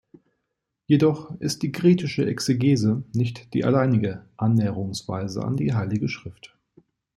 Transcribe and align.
Jedoch 0.87 1.39
ist 1.41 1.61
die 1.61 1.71
kritische 1.71 2.25
Exegese 2.25 3.03
nicht 3.13 3.53
die 3.53 3.63
alleinige 3.65 4.25
Annäherungsweise 4.35 5.43
an 5.45 5.57
die 5.57 5.75
heilige 5.75 6.09
Schrift. 6.09 6.57